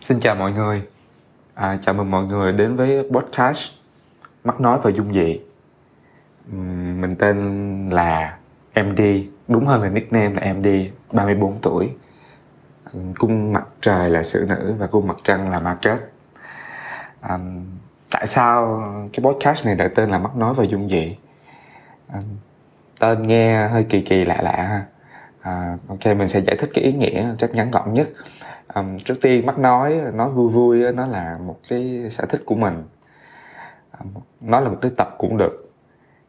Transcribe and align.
Xin 0.00 0.20
chào 0.20 0.34
mọi 0.34 0.52
người. 0.52 0.82
À, 1.54 1.78
chào 1.80 1.94
mừng 1.94 2.10
mọi 2.10 2.24
người 2.24 2.52
đến 2.52 2.76
với 2.76 3.08
podcast 3.10 3.72
Mắt 4.44 4.60
nói 4.60 4.78
và 4.82 4.90
dung 4.90 5.12
dị. 5.12 5.40
Mình 7.00 7.16
tên 7.18 7.90
là 7.90 8.38
MD, 8.74 9.00
đúng 9.48 9.66
hơn 9.66 9.82
là 9.82 9.88
nickname 9.88 10.40
là 10.40 10.52
MD, 10.52 10.66
34 11.12 11.58
tuổi. 11.62 11.92
Cung 13.18 13.52
mặt 13.52 13.64
trời 13.80 14.10
là 14.10 14.22
xử 14.22 14.46
nữ 14.48 14.74
và 14.78 14.86
cung 14.86 15.08
mặt 15.08 15.16
trăng 15.24 15.50
là 15.50 15.60
market. 15.60 15.98
À, 17.20 17.38
tại 18.10 18.26
sao 18.26 18.82
cái 19.12 19.24
podcast 19.24 19.66
này 19.66 19.74
đặt 19.74 19.92
tên 19.94 20.10
là 20.10 20.18
Mắt 20.18 20.36
nói 20.36 20.54
và 20.54 20.64
dung 20.64 20.88
dị? 20.88 21.16
À, 22.08 22.20
tên 22.98 23.22
nghe 23.22 23.68
hơi 23.68 23.84
kỳ 23.84 24.00
kỳ 24.00 24.24
lạ 24.24 24.38
lạ 24.42 24.56
ha. 24.56 24.84
À, 25.40 25.76
ok 25.88 26.16
mình 26.16 26.28
sẽ 26.28 26.40
giải 26.40 26.56
thích 26.56 26.70
cái 26.74 26.84
ý 26.84 26.92
nghĩa 26.92 27.34
cách 27.38 27.50
ngắn 27.54 27.70
gọn 27.70 27.94
nhất 27.94 28.06
um, 28.74 28.98
trước 28.98 29.14
tiên 29.22 29.46
mắt 29.46 29.58
nói 29.58 30.00
nói 30.14 30.28
vui 30.28 30.48
vui 30.48 30.92
nó 30.92 31.06
là 31.06 31.38
một 31.38 31.56
cái 31.68 32.08
sở 32.10 32.26
thích 32.26 32.42
của 32.46 32.54
mình. 32.54 32.84
Um, 34.00 34.22
nó 34.40 34.60
là 34.60 34.68
một 34.68 34.78
cái 34.80 34.92
tập 34.96 35.14
cũng 35.18 35.36
được. 35.36 35.70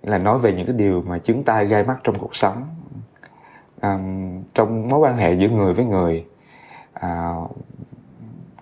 Là 0.04 0.18
nói 0.18 0.40
về 0.40 0.54
những 0.54 0.66
cái 0.66 0.76
điều 0.76 1.02
mà 1.02 1.18
chứng 1.18 1.44
tai 1.44 1.66
gai 1.66 1.84
mắt 1.84 2.00
trong 2.04 2.20
cuộc 2.20 2.36
sống. 2.36 2.66
Um, 3.82 4.44
trong 4.54 4.90
mối 4.90 5.00
quan 5.00 5.18
hệ 5.18 5.34
giữa 5.34 5.50
người 5.50 5.74
với 5.74 5.86
người 5.86 6.26
uh, 7.06 7.52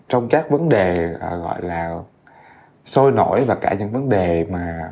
trong 0.08 0.28
các 0.30 0.50
vấn 0.50 0.70
đề 0.70 1.14
uh, 1.16 1.20
gọi 1.20 1.62
là 1.62 2.00
sôi 2.86 3.12
nổi 3.12 3.44
và 3.46 3.56
cả 3.56 3.74
những 3.74 3.92
vấn 3.92 4.10
đề 4.10 4.46
mà 4.50 4.92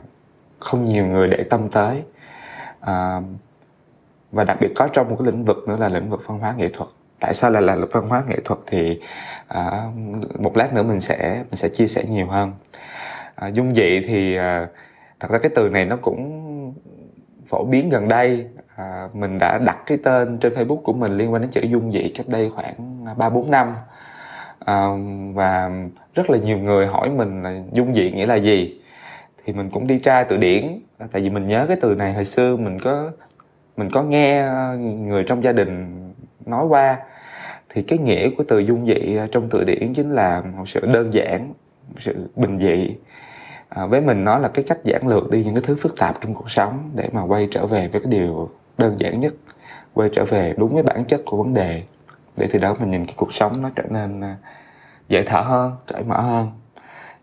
không 0.60 0.86
nhiều 0.86 1.06
người 1.06 1.28
để 1.28 1.44
tâm 1.50 1.70
tới. 1.70 2.04
Uh, 2.82 3.24
và 4.32 4.44
đặc 4.44 4.58
biệt 4.62 4.74
có 4.76 4.88
trong 4.88 5.10
một 5.10 5.16
cái 5.20 5.26
lĩnh 5.26 5.46
vực 5.46 5.58
nữa 5.68 5.78
là 5.80 5.90
lĩnh 5.90 6.10
vực 6.10 6.22
văn 6.28 6.40
hóa 6.40 6.54
nghệ 6.58 6.70
thuật 6.74 6.90
tại 7.20 7.34
sao 7.34 7.52
lại 7.52 7.62
là 7.62 7.76
luật 7.76 7.90
văn 7.92 8.04
hóa 8.10 8.24
nghệ 8.28 8.38
thuật 8.46 8.60
thì 8.68 9.00
à, 9.48 9.84
một 10.40 10.58
lát 10.58 10.74
nữa 10.74 10.84
mình 10.84 11.00
sẽ 11.00 11.44
mình 11.50 11.56
sẽ 11.56 11.70
chia 11.70 11.88
sẻ 11.88 12.04
nhiều 12.10 12.28
hơn. 12.28 12.52
À, 13.36 13.48
dung 13.48 13.76
dị 13.76 14.02
thì 14.08 14.36
à, 14.36 14.68
thật 15.20 15.32
ra 15.32 15.38
cái 15.38 15.52
từ 15.56 15.70
này 15.70 15.86
nó 15.86 15.96
cũng 16.02 16.74
phổ 17.48 17.66
biến 17.66 17.90
gần 17.90 18.08
đây. 18.08 18.48
À, 18.76 19.10
mình 19.14 19.38
đã 19.40 19.58
đặt 19.58 19.78
cái 19.86 19.98
tên 20.04 20.38
trên 20.38 20.54
facebook 20.54 20.82
của 20.82 20.94
mình 20.94 21.18
liên 21.18 21.34
quan 21.34 21.42
đến 21.42 21.52
chữ 21.52 21.62
dung 21.62 21.92
dị 21.92 22.10
cách 22.10 22.28
đây 22.28 22.52
khoảng 22.56 23.06
ba 23.18 23.30
bốn 23.30 23.52
năm. 23.52 23.76
À, 24.66 24.88
và 25.34 25.72
rất 26.16 26.30
là 26.30 26.38
nhiều 26.38 26.58
người 26.58 26.88
hỏi 26.88 27.10
mình 27.10 27.44
là 27.44 27.54
dung 27.72 27.94
dị 27.94 28.12
nghĩa 28.12 28.26
là 28.26 28.36
gì? 28.36 28.82
Thì 29.46 29.54
mình 29.54 29.70
cũng 29.70 29.88
đi 29.88 30.00
tra 30.00 30.24
từ 30.24 30.38
điển. 30.38 30.80
Tại 31.12 31.22
vì 31.22 31.30
mình 31.30 31.46
nhớ 31.46 31.66
cái 31.68 31.78
từ 31.82 31.96
này 31.96 32.14
hồi 32.14 32.26
xưa 32.26 32.56
mình 32.56 32.80
có 32.80 33.12
mình 33.78 33.90
có 33.94 34.04
nghe 34.04 34.42
à, 34.42 34.74
người 34.80 35.24
trong 35.24 35.44
gia 35.44 35.52
đình 35.52 36.04
nói 36.46 36.66
qua 36.66 36.98
thì 37.70 37.82
cái 37.82 38.00
nghĩa 38.00 38.30
của 38.30 38.44
từ 38.48 38.60
dung 38.60 38.86
dị 38.86 39.18
à, 39.18 39.28
trong 39.32 39.48
từ 39.50 39.64
điển 39.64 39.94
chính 39.94 40.12
là 40.12 40.42
một 40.58 40.70
sự 40.70 40.86
đơn 40.86 41.14
giản 41.14 41.54
một 41.90 42.00
sự 42.00 42.30
bình 42.36 42.58
dị. 42.58 42.96
À, 43.70 43.86
với 43.86 44.02
mình 44.02 44.24
nó 44.24 44.38
là 44.38 44.48
cái 44.48 44.66
cách 44.68 44.80
giản 44.84 45.08
lược 45.08 45.32
đi 45.32 45.44
những 45.44 45.54
cái 45.54 45.64
thứ 45.66 45.76
phức 45.76 45.98
tạp 45.98 46.22
trong 46.22 46.34
cuộc 46.34 46.52
sống 46.52 46.92
để 46.96 47.10
mà 47.12 47.22
quay 47.22 47.48
trở 47.52 47.66
về 47.66 47.88
với 47.88 48.02
cái 48.02 48.12
điều 48.12 48.50
đơn 48.78 48.96
giản 49.00 49.20
nhất 49.20 49.34
quay 49.94 50.10
trở 50.14 50.26
về 50.26 50.54
đúng 50.58 50.74
với 50.74 50.84
bản 50.84 51.06
chất 51.06 51.22
của 51.26 51.38
vấn 51.38 51.54
đề. 51.54 51.84
Để 52.38 52.48
từ 52.52 52.60
đó 52.60 52.76
mình 52.80 52.92
nhìn 52.92 53.06
cái 53.06 53.16
cuộc 53.18 53.34
sống 53.34 53.62
nó 53.62 53.70
trở 53.76 53.84
nên 53.90 54.22
à, 54.22 54.36
dễ 55.10 55.24
thở 55.24 55.42
hơn 55.42 55.76
cởi 55.88 56.04
mở 56.04 56.22
hơn. 56.22 56.52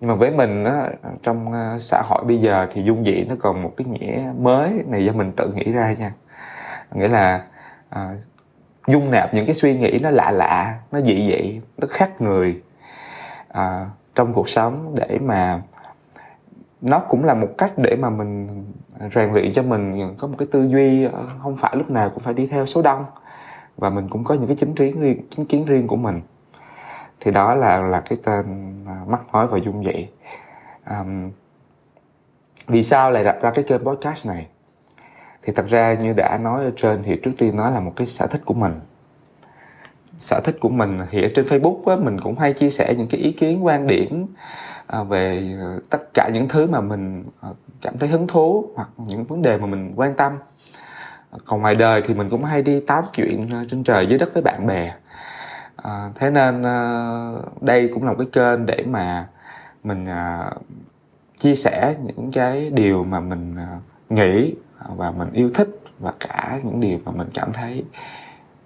Nhưng 0.01 0.11
mà 0.11 0.15
với 0.15 0.31
mình 0.31 0.65
á, 0.65 0.91
trong 1.23 1.53
à, 1.53 1.79
xã 1.79 2.03
hội 2.05 2.25
bây 2.25 2.39
giờ 2.39 2.67
thì 2.73 2.83
dung 2.83 3.05
dị 3.05 3.25
nó 3.25 3.35
còn 3.41 3.63
một 3.63 3.73
cái 3.77 3.87
nghĩa 3.87 4.33
mới 4.39 4.71
này 4.87 5.05
do 5.05 5.13
mình 5.13 5.31
tự 5.31 5.53
nghĩ 5.55 5.73
ra 5.73 5.95
nha. 5.99 6.13
Nghĩa 6.95 7.09
là 7.09 7.45
à, 7.89 8.15
dung 8.87 9.11
nạp 9.11 9.35
những 9.35 9.47
cái 9.47 9.55
suy 9.55 9.79
nghĩ 9.79 9.99
nó 10.03 10.11
lạ 10.11 10.31
lạ 10.31 10.79
nó 10.93 11.01
dị 11.01 11.15
dị 11.15 11.61
nó 11.79 11.87
khác 11.91 12.13
người 12.21 12.63
à, 13.49 13.87
trong 14.15 14.33
cuộc 14.33 14.49
sống 14.49 14.95
để 14.95 15.19
mà 15.23 15.63
nó 16.81 16.99
cũng 16.99 17.25
là 17.25 17.35
một 17.35 17.49
cách 17.59 17.73
để 17.77 17.97
mà 17.97 18.11
mình 18.11 18.65
rèn 19.15 19.33
luyện 19.33 19.53
cho 19.53 19.63
mình 19.63 20.15
có 20.19 20.29
một 20.29 20.35
cái 20.39 20.49
tư 20.53 20.69
duy 20.69 21.05
ờ, 21.05 21.27
không 21.43 21.57
phải 21.57 21.77
lúc 21.77 21.91
nào 21.91 22.11
cũng 22.11 22.23
phải 22.23 22.35
đi 22.35 22.47
theo 22.47 22.67
số 22.67 22.83
đông. 22.83 23.05
Và 23.77 23.91
mình 23.91 24.09
cũng 24.09 24.25
có 24.25 24.35
những 24.35 24.47
cái 24.47 24.57
chính 24.57 24.75
kiến 24.75 25.01
riêng 25.01 25.23
chính 25.31 25.47
kiến 25.47 25.65
riêng 25.65 25.87
của 25.87 25.97
mình. 25.97 26.21
Thì 27.21 27.31
đó 27.31 27.55
là 27.55 27.81
là 27.81 28.01
cái 28.01 28.19
tên 28.25 28.45
à, 28.87 29.01
mắc 29.07 29.25
nói 29.33 29.47
và 29.47 29.59
dung 29.59 29.85
dị 29.85 30.09
um, 30.91 31.31
vì 32.67 32.83
sao 32.83 33.11
lại 33.11 33.25
đặt 33.25 33.37
ra 33.43 33.51
cái 33.51 33.65
kênh 33.69 33.85
podcast 33.85 34.27
này? 34.27 34.47
Thì 35.45 35.53
thật 35.57 35.67
ra 35.69 35.95
như 35.95 36.13
đã 36.13 36.39
nói 36.39 36.65
ở 36.65 36.71
trên 36.77 37.03
thì 37.03 37.17
trước 37.23 37.31
tiên 37.39 37.57
nó 37.57 37.71
là 37.71 37.81
một 37.81 37.93
cái 37.97 38.07
sở 38.07 38.27
thích 38.27 38.43
của 38.45 38.55
mình. 38.55 38.81
Sở 40.21 40.41
thích 40.45 40.57
của 40.61 40.69
mình 40.69 41.01
thì 41.11 41.23
ở 41.23 41.29
trên 41.35 41.47
Facebook 41.47 41.97
á, 41.97 41.97
mình 41.97 42.21
cũng 42.21 42.39
hay 42.39 42.53
chia 42.53 42.71
sẻ 42.71 42.95
những 42.99 43.09
cái 43.09 43.21
ý 43.21 43.33
kiến 43.33 43.65
quan 43.65 43.87
điểm 43.87 44.27
à, 44.87 45.03
về 45.03 45.55
ờ, 45.61 45.81
tất 45.91 46.15
cả 46.15 46.29
những 46.33 46.49
thứ 46.49 46.67
mà 46.67 46.81
mình 46.81 47.25
ờ, 47.41 47.55
cảm 47.83 47.99
thấy 47.99 48.09
hứng 48.09 48.27
thú 48.27 48.65
hoặc 48.77 48.89
những 48.97 49.25
vấn 49.25 49.43
đề 49.43 49.59
mà 49.59 49.67
mình 49.67 49.93
quan 49.97 50.15
tâm. 50.15 50.33
Còn 51.45 51.61
ngoài 51.61 51.75
đời 51.75 52.03
thì 52.07 52.15
mình 52.15 52.29
cũng 52.29 52.45
hay 52.45 52.63
đi 52.63 52.81
tám 52.81 53.05
chuyện 53.13 53.49
ờ, 53.53 53.65
trên 53.71 53.85
trời 53.85 54.07
dưới 54.07 54.19
đất 54.19 54.35
với 54.35 54.43
bạn 54.43 54.67
bè. 54.67 54.95
À, 55.77 56.11
thế 56.15 56.31
nên 56.31 56.63
à, 56.63 57.33
đây 57.61 57.91
cũng 57.95 58.05
là 58.05 58.13
một 58.13 58.19
cái 58.19 58.29
kênh 58.33 58.67
để 58.67 58.85
mà 58.87 59.29
mình 59.85 60.07
à, 60.07 60.51
chia 61.39 61.55
sẻ 61.55 61.95
những 62.03 62.31
cái 62.33 62.71
điều 62.71 63.05
mà 63.05 63.21
mình 63.21 63.57
à, 63.57 63.79
nghĩ 64.09 64.55
và 64.89 65.11
mình 65.11 65.33
yêu 65.33 65.51
thích 65.55 65.69
và 65.99 66.13
cả 66.21 66.61
những 66.65 66.81
điều 66.81 66.99
mà 67.05 67.13
mình 67.13 67.29
cảm 67.35 67.53
thấy 67.53 67.85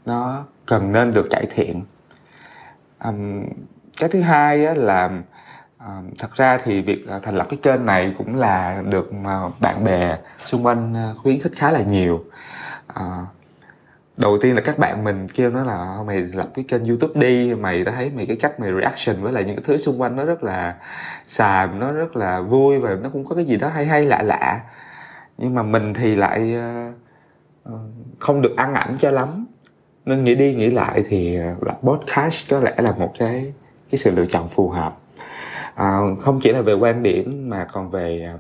nó 0.07 0.45
cần 0.67 0.93
nên 0.93 1.13
được 1.13 1.27
cải 1.31 1.47
thiện. 1.51 1.83
Um, 3.05 3.45
cái 4.01 4.09
thứ 4.09 4.21
hai 4.21 4.67
á, 4.67 4.75
là 4.75 5.11
um, 5.79 6.11
thật 6.19 6.35
ra 6.35 6.59
thì 6.59 6.83
việc 6.83 7.07
ờ, 7.07 7.21
thành 7.23 7.35
lập 7.35 7.47
cái 7.51 7.59
kênh 7.63 7.87
này 7.87 8.15
cũng 8.19 8.37
là 8.37 8.83
được 8.89 9.11
uh, 9.11 9.61
bạn 9.61 9.85
bè 9.85 10.19
xung 10.45 10.67
quanh 10.67 11.11
uh, 11.11 11.19
khuyến 11.19 11.41
khích 11.41 11.53
khá 11.57 11.71
là 11.71 11.83
nhiều. 11.83 12.25
Uh, 12.91 13.27
đầu 14.17 14.39
tiên 14.41 14.55
là 14.55 14.61
các 14.61 14.79
bạn 14.79 15.05
mình 15.05 15.29
kêu 15.29 15.51
nó 15.51 15.65
là 15.65 16.03
mày 16.07 16.21
lập 16.21 16.49
cái 16.55 16.65
kênh 16.69 16.85
youtube 16.85 17.21
đi 17.21 17.55
mày 17.55 17.85
đã 17.85 17.93
thấy 17.93 18.11
mày 18.17 18.27
cái 18.27 18.37
cách 18.41 18.61
mày 18.61 18.71
reaction 18.81 19.23
với 19.23 19.33
lại 19.33 19.45
những 19.45 19.57
cái 19.57 19.65
thứ 19.67 19.77
xung 19.77 20.01
quanh 20.01 20.17
nó 20.17 20.25
rất 20.25 20.45
là 20.45 20.75
xàm 21.27 21.79
nó 21.79 21.93
rất 21.93 22.17
là 22.17 22.41
vui 22.41 22.79
và 22.79 22.97
nó 23.03 23.09
cũng 23.09 23.25
có 23.25 23.35
cái 23.35 23.45
gì 23.45 23.57
đó 23.57 23.69
hay 23.69 23.87
hay 23.87 24.07
lạ 24.07 24.23
lạ 24.23 24.61
nhưng 25.39 25.55
mà 25.55 25.63
mình 25.63 25.95
thì 25.95 26.15
lại 26.17 26.55
ờ, 26.55 26.93
ờ, 27.65 27.79
không 28.19 28.43
được 28.43 28.57
ăn 28.57 28.75
ảnh 28.75 28.95
cho 28.99 29.11
lắm. 29.11 29.47
Nên 30.05 30.25
nghĩ 30.25 30.35
đi 30.35 30.55
nghĩ 30.55 30.71
lại 30.71 31.05
thì 31.09 31.37
ờ, 31.37 31.55
là 31.61 31.73
podcast 31.73 32.51
có 32.51 32.61
lẽ 32.61 32.75
là 32.79 32.93
một 32.93 33.13
cái 33.19 33.53
cái 33.91 33.99
sự 33.99 34.11
lựa 34.11 34.27
chọn 34.27 34.49
phù 34.49 34.69
hợp. 34.69 34.99
À, 35.75 35.99
không 36.21 36.41
chỉ 36.43 36.53
là 36.53 36.63
về 36.63 36.75
quan 36.75 37.03
điểm 37.03 37.51
mà 37.51 37.67
còn 37.73 37.91
về 37.91 38.35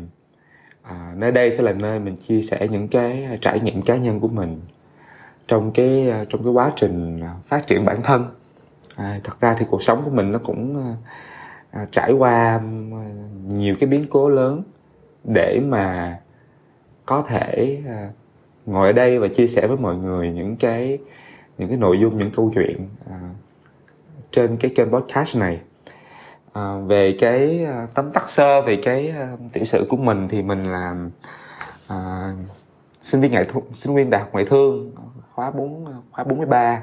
à, 0.82 1.12
nơi 1.16 1.32
đây 1.32 1.50
sẽ 1.50 1.62
là 1.62 1.72
nơi 1.72 1.98
mình 1.98 2.16
chia 2.16 2.42
sẻ 2.42 2.68
những 2.70 2.88
cái 2.88 3.38
trải 3.40 3.60
nghiệm 3.60 3.82
cá 3.82 3.96
nhân 3.96 4.20
của 4.20 4.28
mình 4.28 4.60
trong 5.48 5.72
cái 5.72 6.12
trong 6.30 6.42
cái 6.44 6.52
quá 6.52 6.72
trình 6.76 7.20
phát 7.46 7.66
triển 7.66 7.84
bản 7.84 8.02
thân. 8.02 8.24
À, 8.96 9.20
thật 9.24 9.40
ra 9.40 9.54
thì 9.58 9.66
cuộc 9.70 9.82
sống 9.82 10.02
của 10.04 10.10
mình 10.10 10.32
nó 10.32 10.38
cũng 10.38 10.94
à, 11.70 11.86
trải 11.90 12.12
qua 12.12 12.60
nhiều 13.48 13.76
cái 13.80 13.88
biến 13.88 14.06
cố 14.10 14.28
lớn 14.28 14.62
để 15.24 15.60
mà 15.64 16.18
có 17.08 17.22
thể 17.22 17.78
à, 17.86 18.10
ngồi 18.66 18.86
ở 18.86 18.92
đây 18.92 19.18
và 19.18 19.28
chia 19.28 19.46
sẻ 19.46 19.66
với 19.66 19.76
mọi 19.76 19.96
người 19.96 20.30
những 20.30 20.56
cái 20.56 20.98
những 21.58 21.68
cái 21.68 21.78
nội 21.78 22.00
dung 22.00 22.18
những 22.18 22.30
câu 22.30 22.50
chuyện 22.54 22.88
à, 23.10 23.20
trên 24.30 24.56
cái 24.56 24.70
kênh 24.76 24.90
podcast 24.90 25.38
này. 25.38 25.60
À, 26.52 26.78
về 26.86 27.16
cái 27.20 27.64
à, 27.64 27.86
tấm 27.94 28.12
tắt 28.12 28.30
sơ 28.30 28.60
về 28.60 28.78
cái 28.82 29.08
à, 29.10 29.36
tiểu 29.52 29.64
sử 29.64 29.86
của 29.88 29.96
mình 29.96 30.28
thì 30.28 30.42
mình 30.42 30.72
là 30.72 30.94
à, 31.86 32.32
sinh 33.00 33.20
viên 33.20 33.30
nghệ 33.30 33.44
thuật 33.44 33.64
sinh 33.72 33.94
viên 33.94 34.10
đại 34.10 34.20
học 34.20 34.30
ngoại 34.32 34.44
thương 34.44 34.92
à, 34.96 35.02
khóa 35.34 35.50
4 35.50 35.86
à, 35.86 35.92
khóa 36.12 36.24
43 36.24 36.82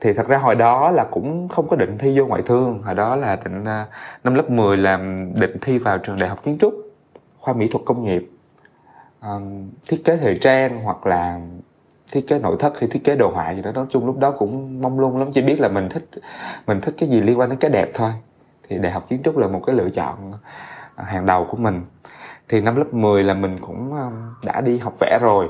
thì 0.00 0.12
thật 0.12 0.28
ra 0.28 0.38
hồi 0.38 0.54
đó 0.54 0.90
là 0.90 1.04
cũng 1.10 1.48
không 1.48 1.68
có 1.68 1.76
định 1.76 1.98
thi 1.98 2.18
vô 2.18 2.26
ngoại 2.26 2.42
thương. 2.42 2.82
Hồi 2.82 2.94
đó 2.94 3.16
là 3.16 3.36
định 3.44 3.64
năm 4.24 4.34
lớp 4.34 4.50
10 4.50 4.76
làm 4.76 5.32
định 5.40 5.56
thi 5.60 5.78
vào 5.78 5.98
trường 5.98 6.18
đại 6.18 6.28
học 6.28 6.44
kiến 6.44 6.58
trúc 6.60 6.74
khoa 7.38 7.54
mỹ 7.54 7.68
thuật 7.72 7.84
công 7.84 8.04
nghiệp 8.04 8.30
um, 9.22 9.70
thiết 9.88 10.04
kế 10.04 10.16
thời 10.16 10.38
trang 10.40 10.82
hoặc 10.84 11.06
là 11.06 11.40
thiết 12.12 12.28
kế 12.28 12.38
nội 12.38 12.56
thất 12.58 12.78
hay 12.78 12.88
thiết 12.88 13.04
kế 13.04 13.16
đồ 13.16 13.30
họa 13.34 13.54
gì 13.54 13.62
đó 13.62 13.72
nói 13.72 13.86
chung 13.88 14.06
lúc 14.06 14.18
đó 14.18 14.30
cũng 14.30 14.82
mong 14.82 15.00
lung 15.00 15.18
lắm. 15.18 15.28
Chỉ 15.32 15.42
biết 15.42 15.60
là 15.60 15.68
mình 15.68 15.88
thích 15.88 16.08
mình 16.66 16.80
thích 16.80 16.94
cái 16.98 17.08
gì 17.08 17.20
liên 17.20 17.38
quan 17.38 17.48
đến 17.50 17.58
cái 17.58 17.70
đẹp 17.70 17.90
thôi. 17.94 18.12
Thì 18.68 18.78
đại 18.78 18.92
học 18.92 19.06
kiến 19.08 19.20
trúc 19.24 19.36
là 19.36 19.46
một 19.46 19.62
cái 19.66 19.76
lựa 19.76 19.88
chọn 19.88 20.32
à, 20.96 21.04
hàng 21.04 21.26
đầu 21.26 21.46
của 21.50 21.56
mình. 21.56 21.82
Thì 22.48 22.60
năm 22.60 22.76
lớp 22.76 22.94
10 22.94 23.24
là 23.24 23.34
mình 23.34 23.56
cũng 23.60 23.94
đã 24.44 24.60
đi 24.60 24.78
học 24.78 24.94
vẽ 25.00 25.18
rồi. 25.22 25.48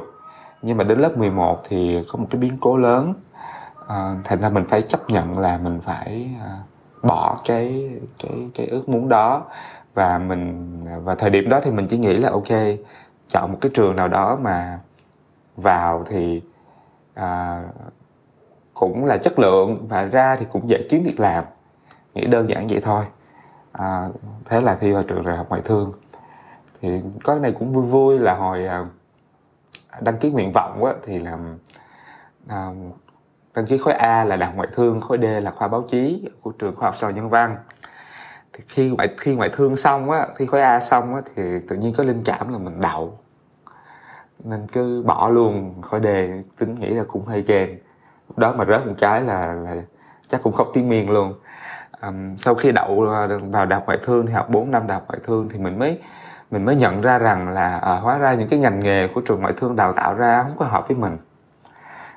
Nhưng 0.62 0.76
mà 0.76 0.84
đến 0.84 0.98
lớp 0.98 1.18
11 1.18 1.62
thì 1.68 2.04
có 2.08 2.18
một 2.18 2.26
cái 2.30 2.40
biến 2.40 2.56
cố 2.60 2.76
lớn. 2.76 3.14
À, 3.88 4.16
thành 4.24 4.40
ra 4.40 4.48
mình 4.48 4.64
phải 4.68 4.82
chấp 4.82 5.10
nhận 5.10 5.38
là 5.38 5.58
mình 5.58 5.80
phải 5.84 6.30
à, 6.40 6.56
bỏ 7.02 7.40
cái 7.44 7.90
cái 8.22 8.50
cái 8.54 8.66
ước 8.66 8.88
muốn 8.88 9.08
đó. 9.08 9.44
Và 9.94 10.18
mình 10.18 10.80
và 11.04 11.14
thời 11.14 11.30
điểm 11.30 11.48
đó 11.48 11.60
thì 11.62 11.70
mình 11.70 11.86
chỉ 11.90 11.98
nghĩ 11.98 12.16
là 12.16 12.30
ok 12.30 12.48
chọn 13.28 13.52
một 13.52 13.58
cái 13.60 13.70
trường 13.74 13.96
nào 13.96 14.08
đó 14.08 14.38
mà 14.42 14.80
vào 15.56 16.04
thì 16.08 16.42
à, 17.14 17.62
cũng 18.74 19.04
là 19.04 19.16
chất 19.16 19.38
lượng 19.38 19.86
và 19.88 20.02
ra 20.02 20.36
thì 20.36 20.46
cũng 20.50 20.68
dễ 20.68 20.86
kiếm 20.90 21.02
việc 21.02 21.20
làm. 21.20 21.44
Nghĩ 22.14 22.26
đơn 22.26 22.48
giản 22.48 22.66
vậy 22.66 22.80
thôi. 22.80 23.04
À, 23.72 24.08
thế 24.44 24.60
là 24.60 24.74
thi 24.74 24.92
vào 24.92 25.02
trường 25.02 25.26
đại 25.26 25.36
học 25.36 25.46
ngoại 25.48 25.62
thương. 25.64 25.92
Thì 26.80 27.00
có 27.24 27.32
cái 27.32 27.40
này 27.40 27.52
cũng 27.52 27.72
vui 27.72 27.84
vui 27.84 28.18
là 28.18 28.34
hồi 28.34 28.66
à, 28.66 28.86
đăng 30.00 30.18
ký 30.18 30.30
nguyện 30.30 30.52
vọng 30.52 30.84
á, 30.84 30.92
thì 31.02 31.18
là 31.18 31.38
à, 32.48 32.70
đăng 33.54 33.66
ký 33.66 33.78
khối 33.78 33.94
A 33.94 34.24
là 34.24 34.36
đại 34.36 34.46
học 34.46 34.56
ngoại 34.56 34.68
thương 34.72 35.00
khối 35.00 35.18
D 35.18 35.24
là 35.24 35.50
khoa 35.50 35.68
báo 35.68 35.82
chí 35.82 36.28
của 36.42 36.52
trường 36.52 36.76
khoa 36.76 36.88
học 36.88 36.96
xã 36.98 37.10
nhân 37.10 37.28
văn 37.28 37.56
thì 38.58 38.64
khi 38.68 38.90
ngoại 38.90 39.08
khi 39.18 39.34
ngoại 39.34 39.50
thương 39.52 39.76
xong 39.76 40.10
á 40.10 40.26
khi 40.36 40.46
khối 40.46 40.60
A 40.60 40.80
xong 40.80 41.14
á 41.14 41.22
thì 41.34 41.42
tự 41.68 41.76
nhiên 41.76 41.92
có 41.96 42.04
linh 42.04 42.22
cảm 42.24 42.52
là 42.52 42.58
mình 42.58 42.80
đậu. 42.80 43.18
Nên 44.44 44.66
cứ 44.72 45.02
bỏ 45.02 45.28
luôn 45.28 45.82
khỏi 45.82 46.00
đề 46.00 46.42
tính 46.58 46.74
nghĩ 46.74 46.88
là 46.88 47.04
cũng 47.08 47.24
hơi 47.24 47.42
ghen 47.42 47.78
đó 48.36 48.52
mà 48.52 48.64
rớt 48.64 48.86
một 48.86 48.94
cái 48.98 49.22
là, 49.22 49.52
là 49.52 49.76
chắc 50.26 50.42
cũng 50.42 50.52
khóc 50.52 50.68
tiếng 50.74 50.88
miên 50.88 51.10
luôn. 51.10 51.34
Um, 52.02 52.36
sau 52.36 52.54
khi 52.54 52.72
đậu 52.72 53.10
à, 53.10 53.26
vào 53.50 53.66
đại 53.66 53.78
học 53.78 53.86
ngoại 53.86 53.98
thương 54.02 54.26
thì 54.26 54.32
học 54.32 54.50
4 54.50 54.70
năm 54.70 54.86
đại 54.86 54.94
học 54.94 55.04
ngoại 55.08 55.20
thương 55.24 55.48
thì 55.48 55.58
mình 55.58 55.78
mới 55.78 55.98
mình 56.50 56.64
mới 56.64 56.76
nhận 56.76 57.00
ra 57.00 57.18
rằng 57.18 57.48
là 57.48 57.78
à, 57.78 57.94
hóa 57.94 58.18
ra 58.18 58.34
những 58.34 58.48
cái 58.48 58.58
ngành 58.58 58.80
nghề 58.80 59.08
của 59.08 59.20
trường 59.20 59.40
ngoại 59.40 59.54
thương 59.56 59.76
đào 59.76 59.92
tạo 59.92 60.14
ra 60.14 60.42
không 60.42 60.56
có 60.56 60.64
hợp 60.64 60.88
với 60.88 60.96
mình. 60.96 61.16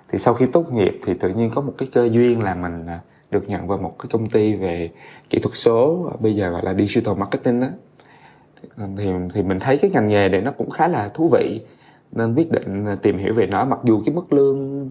Thì 0.09 0.19
sau 0.19 0.33
khi 0.33 0.45
tốt 0.45 0.71
nghiệp 0.71 0.99
thì 1.05 1.13
tự 1.13 1.29
nhiên 1.29 1.51
có 1.55 1.61
một 1.61 1.73
cái 1.77 1.89
cơ 1.93 2.09
duyên 2.11 2.43
là 2.43 2.55
mình 2.55 2.87
à, 2.87 2.99
được 3.31 3.49
nhận 3.49 3.67
vào 3.67 3.77
một 3.77 3.95
cái 3.99 4.07
công 4.11 4.29
ty 4.29 4.53
về 4.55 4.89
kỹ 5.29 5.39
thuật 5.39 5.55
số 5.55 6.09
bây 6.19 6.35
giờ 6.35 6.49
gọi 6.49 6.61
là 6.63 6.73
digital 6.73 7.15
marketing 7.15 7.61
đó 7.61 7.67
thì 8.97 9.05
thì 9.33 9.43
mình 9.43 9.59
thấy 9.59 9.77
cái 9.77 9.91
ngành 9.91 10.07
nghề 10.07 10.29
này 10.29 10.41
nó 10.41 10.51
cũng 10.51 10.69
khá 10.69 10.87
là 10.87 11.07
thú 11.07 11.29
vị 11.31 11.61
nên 12.11 12.35
quyết 12.35 12.51
định 12.51 12.85
tìm 13.01 13.17
hiểu 13.17 13.33
về 13.33 13.47
nó. 13.47 13.65
Mặc 13.65 13.79
dù 13.83 14.01
cái 14.05 14.15
mức 14.15 14.33
lương 14.33 14.89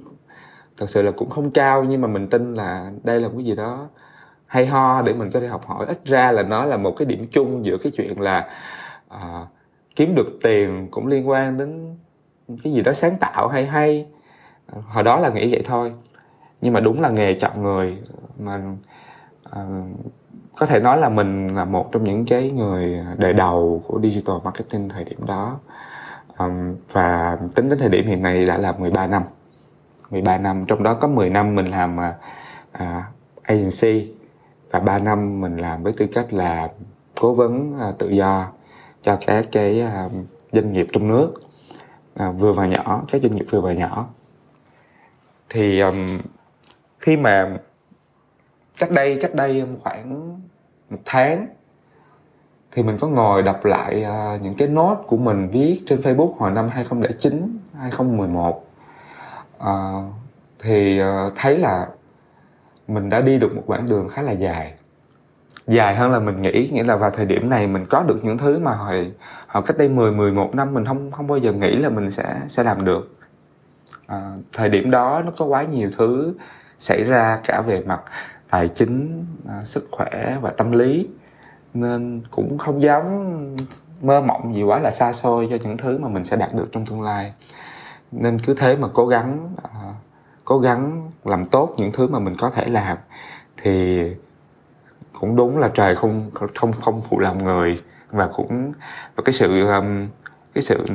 thật 0.78 0.90
sự 0.90 1.02
là 1.02 1.10
cũng 1.10 1.30
không 1.30 1.50
cao 1.50 1.84
nhưng 1.84 2.00
mà 2.00 2.08
mình 2.08 2.28
tin 2.28 2.54
là 2.54 2.92
đây 3.02 3.20
là 3.20 3.28
một 3.28 3.34
cái 3.36 3.44
gì 3.44 3.54
đó 3.54 3.88
hay 4.46 4.66
ho 4.66 5.02
để 5.02 5.12
mình 5.12 5.30
có 5.30 5.40
thể 5.40 5.46
học 5.46 5.66
hỏi. 5.66 5.86
Ít 5.86 6.00
ra 6.04 6.32
là 6.32 6.42
nó 6.42 6.64
là 6.64 6.76
một 6.76 6.94
cái 6.96 7.06
điểm 7.06 7.26
chung 7.30 7.64
giữa 7.64 7.76
cái 7.76 7.92
chuyện 7.96 8.20
là 8.20 8.48
à, 9.08 9.46
kiếm 9.96 10.14
được 10.14 10.38
tiền 10.42 10.88
cũng 10.90 11.06
liên 11.06 11.28
quan 11.28 11.58
đến 11.58 11.96
cái 12.62 12.72
gì 12.72 12.82
đó 12.82 12.92
sáng 12.92 13.16
tạo 13.20 13.48
hay 13.48 13.66
hay. 13.66 14.06
Hồi 14.68 15.02
đó 15.02 15.18
là 15.18 15.28
nghĩ 15.30 15.52
vậy 15.52 15.62
thôi 15.64 15.92
nhưng 16.60 16.72
mà 16.72 16.80
đúng 16.80 17.00
là 17.00 17.10
nghề 17.10 17.34
chọn 17.34 17.62
người 17.62 17.98
mà 18.38 18.60
uh, 19.48 19.56
có 20.56 20.66
thể 20.66 20.80
nói 20.80 20.98
là 20.98 21.08
mình 21.08 21.54
là 21.54 21.64
một 21.64 21.92
trong 21.92 22.04
những 22.04 22.26
cái 22.26 22.50
người 22.50 22.98
đời 23.16 23.32
đầu 23.32 23.82
của 23.86 24.00
digital 24.02 24.36
marketing 24.44 24.88
thời 24.88 25.04
điểm 25.04 25.26
đó. 25.26 25.58
Um, 26.38 26.76
và 26.92 27.38
tính 27.54 27.68
đến 27.68 27.78
thời 27.78 27.88
điểm 27.88 28.06
hiện 28.06 28.22
nay 28.22 28.46
đã 28.46 28.58
là 28.58 28.72
13 28.72 29.06
năm. 29.06 29.22
13 30.10 30.38
năm 30.38 30.64
trong 30.68 30.82
đó 30.82 30.94
có 30.94 31.08
10 31.08 31.30
năm 31.30 31.54
mình 31.54 31.66
làm 31.66 31.96
uh, 32.74 32.82
agency 33.42 34.12
và 34.70 34.80
3 34.80 34.98
năm 34.98 35.40
mình 35.40 35.56
làm 35.56 35.82
với 35.82 35.92
tư 35.92 36.06
cách 36.12 36.32
là 36.32 36.68
cố 37.20 37.34
vấn 37.34 37.74
uh, 37.88 37.98
tự 37.98 38.08
do 38.08 38.46
cho 39.02 39.18
các 39.26 39.46
cái 39.52 39.82
uh, 40.06 40.12
doanh 40.52 40.72
nghiệp 40.72 40.86
trong 40.92 41.08
nước 41.08 41.32
uh, 42.22 42.36
vừa 42.38 42.52
và 42.52 42.66
nhỏ 42.66 43.02
các 43.08 43.22
doanh 43.22 43.36
nghiệp 43.36 43.44
vừa 43.50 43.60
và 43.60 43.72
nhỏ. 43.72 44.08
Thì 45.48 45.80
um, 45.80 46.18
khi 47.00 47.16
mà 47.16 47.56
cách 48.78 48.90
đây 48.90 49.18
cách 49.20 49.34
đây 49.34 49.64
khoảng 49.82 50.38
một 50.90 50.98
tháng 51.04 51.46
thì 52.72 52.82
mình 52.82 52.98
có 53.00 53.08
ngồi 53.08 53.42
đọc 53.42 53.64
lại 53.64 54.04
uh, 54.04 54.42
những 54.42 54.54
cái 54.54 54.68
nốt 54.68 55.04
của 55.06 55.16
mình 55.16 55.48
viết 55.48 55.82
trên 55.86 56.00
Facebook 56.00 56.34
hồi 56.36 56.50
năm 56.50 56.68
2009, 56.68 57.58
2011 57.78 58.66
uh, 59.58 59.66
thì 60.58 61.00
uh, 61.02 61.32
thấy 61.36 61.58
là 61.58 61.86
mình 62.88 63.10
đã 63.10 63.20
đi 63.20 63.38
được 63.38 63.56
một 63.56 63.62
quãng 63.66 63.88
đường 63.88 64.08
khá 64.08 64.22
là 64.22 64.32
dài. 64.32 64.74
Dài 65.66 65.96
hơn 65.96 66.10
là 66.10 66.20
mình 66.20 66.36
nghĩ 66.36 66.68
nghĩa 66.72 66.84
là 66.84 66.96
vào 66.96 67.10
thời 67.10 67.26
điểm 67.26 67.50
này 67.50 67.66
mình 67.66 67.86
có 67.90 68.02
được 68.02 68.24
những 68.24 68.38
thứ 68.38 68.58
mà 68.58 68.74
hồi 68.74 69.12
hồi 69.46 69.62
cách 69.66 69.78
đây 69.78 69.88
10 69.88 70.12
11 70.12 70.54
năm 70.54 70.74
mình 70.74 70.84
không 70.84 71.10
không 71.10 71.26
bao 71.26 71.38
giờ 71.38 71.52
nghĩ 71.52 71.76
là 71.76 71.88
mình 71.88 72.10
sẽ 72.10 72.40
sẽ 72.48 72.62
làm 72.62 72.84
được. 72.84 73.16
À, 74.06 74.32
thời 74.52 74.68
điểm 74.68 74.90
đó 74.90 75.22
nó 75.24 75.30
có 75.36 75.44
quá 75.44 75.62
nhiều 75.62 75.90
thứ 75.98 76.34
xảy 76.80 77.04
ra 77.04 77.40
cả 77.44 77.60
về 77.60 77.82
mặt 77.86 78.00
tài 78.50 78.68
chính 78.68 79.26
à, 79.48 79.64
sức 79.64 79.88
khỏe 79.90 80.36
và 80.40 80.50
tâm 80.50 80.72
lý. 80.72 81.08
Nên 81.74 82.22
cũng 82.30 82.58
không 82.58 82.82
dám 82.82 83.04
mơ 84.00 84.20
mộng 84.20 84.54
gì 84.54 84.62
quá 84.62 84.78
là 84.78 84.90
xa 84.90 85.12
xôi 85.12 85.46
cho 85.50 85.56
những 85.62 85.76
thứ 85.76 85.98
mà 85.98 86.08
mình 86.08 86.24
sẽ 86.24 86.36
đạt 86.36 86.54
được 86.54 86.68
trong 86.72 86.86
tương 86.86 87.02
lai. 87.02 87.32
Nên 88.12 88.38
cứ 88.38 88.54
thế 88.54 88.76
mà 88.76 88.88
cố 88.94 89.06
gắng 89.06 89.54
uh, 89.54 89.94
cố 90.44 90.58
gắng 90.58 91.10
làm 91.24 91.44
tốt 91.44 91.74
những 91.76 91.92
thứ 91.92 92.06
mà 92.06 92.18
mình 92.18 92.34
có 92.38 92.50
thể 92.50 92.66
làm 92.66 92.98
thì 93.62 94.00
cũng 95.20 95.36
đúng 95.36 95.58
là 95.58 95.70
trời 95.74 95.96
không 95.96 96.30
không 96.54 96.72
không 96.72 97.02
phụ 97.08 97.18
lòng 97.18 97.44
người 97.44 97.78
và 98.10 98.28
cũng 98.34 98.72
và 99.16 99.22
cái 99.24 99.32
sự 99.32 99.66
um, 99.66 100.08
cái 100.54 100.62
sự 100.62 100.86